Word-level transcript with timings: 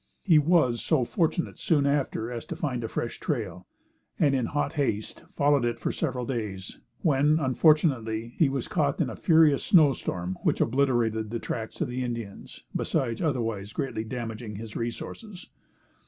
He 0.23 0.39
was 0.39 0.81
so 0.81 1.05
fortunate 1.05 1.59
soon 1.59 1.85
after 1.85 2.31
as 2.31 2.43
to 2.45 2.55
find 2.55 2.83
a 2.83 2.87
fresh 2.87 3.19
trail, 3.19 3.67
and 4.17 4.33
in 4.33 4.47
hot 4.47 4.73
haste 4.73 5.25
followed 5.35 5.63
it 5.63 5.77
for 5.77 5.91
several 5.91 6.25
days, 6.25 6.79
when, 7.03 7.37
unfortunately, 7.37 8.33
he 8.39 8.49
was 8.49 8.67
caught 8.67 8.99
in 8.99 9.11
a 9.11 9.15
furious 9.15 9.63
snow 9.63 9.93
storm 9.93 10.39
which 10.41 10.59
obliterated 10.59 11.29
the 11.29 11.37
tracks 11.37 11.81
of 11.81 11.87
the 11.87 12.03
Indians, 12.03 12.63
besides 12.75 13.21
otherwise 13.21 13.73
greatly 13.73 14.03
damaging 14.03 14.55
his 14.55 14.75
resources. 14.75 15.49